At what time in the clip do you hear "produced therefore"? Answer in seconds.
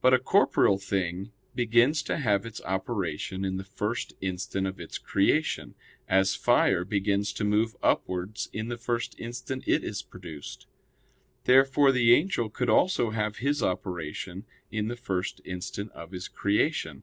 10.02-11.90